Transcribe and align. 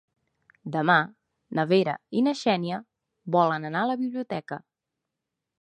Demà 0.75 0.95
na 1.59 1.67
Vera 1.73 1.95
i 2.21 2.25
na 2.29 2.35
Xènia 2.41 2.81
volen 3.39 3.71
anar 3.73 3.87
a 3.87 3.93
la 3.95 4.01
biblioteca. 4.05 4.63